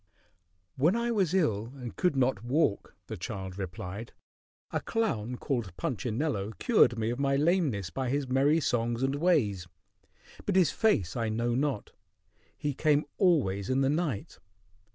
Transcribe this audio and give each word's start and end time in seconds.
"When 0.77 0.95
I 0.95 1.11
was 1.11 1.31
ill 1.35 1.73
and 1.75 1.95
could 1.95 2.15
not 2.15 2.43
walk," 2.43 2.95
the 3.05 3.17
child 3.17 3.59
replied, 3.59 4.13
"a 4.71 4.81
clown 4.81 5.35
called 5.35 5.77
Punchinello 5.77 6.53
cured 6.57 6.97
me 6.97 7.11
of 7.11 7.19
my 7.19 7.35
lameness 7.35 7.91
by 7.91 8.09
his 8.09 8.27
merry 8.27 8.59
songs 8.61 9.03
and 9.03 9.13
ways; 9.13 9.67
but 10.47 10.55
his 10.55 10.71
face 10.71 11.15
I 11.15 11.29
know 11.29 11.53
not. 11.53 11.91
He 12.57 12.73
came 12.73 13.05
always 13.19 13.69
in 13.69 13.81
the 13.81 13.89
night. 13.91 14.39